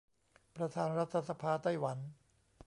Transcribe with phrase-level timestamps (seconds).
[0.55, 1.97] ประธานรัฐสภาไต้หวัน